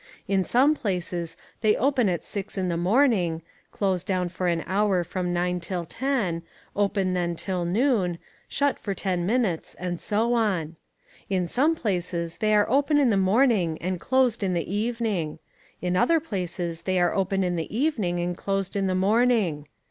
[0.27, 5.03] In some places they open at six in the morning, close down for an hour
[5.03, 6.41] from nine till ten,
[6.75, 8.17] open then till noon,
[8.47, 10.75] shut for ten minutes, and so on;
[11.29, 15.37] in some places they are open in the morning and closed in the evening;
[15.83, 19.67] in other places they are open in the evening and closed in the morning.